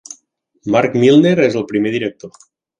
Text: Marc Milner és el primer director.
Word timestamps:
Marc 0.77 0.97
Milner 1.03 1.35
és 1.51 1.61
el 1.61 1.69
primer 1.75 1.95
director. 2.01 2.37